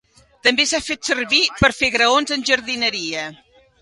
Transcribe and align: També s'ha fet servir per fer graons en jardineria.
També 0.45 0.63
s'ha 0.69 0.79
fet 0.85 1.09
servir 1.11 1.41
per 1.59 1.71
fer 1.81 1.91
graons 1.97 2.35
en 2.37 2.47
jardineria. 2.53 3.29